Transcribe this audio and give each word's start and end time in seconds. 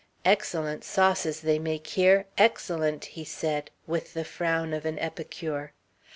"Excellent 0.25 0.83
sauces 0.83 1.41
they 1.41 1.59
make 1.59 1.85
here 1.85 2.25
excellent," 2.35 3.05
he 3.05 3.23
said, 3.23 3.69
with 3.85 4.15
the 4.15 4.25
frown 4.25 4.73
of 4.73 4.83
an 4.83 4.97
epicure. 4.97 5.73